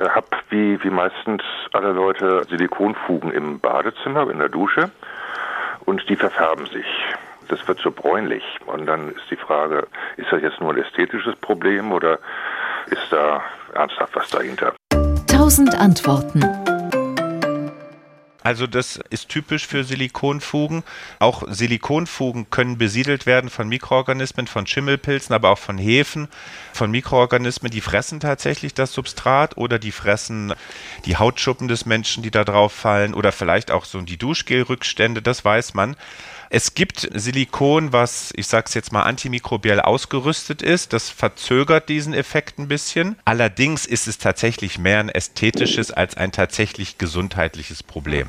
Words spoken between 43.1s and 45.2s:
Allerdings ist es tatsächlich mehr ein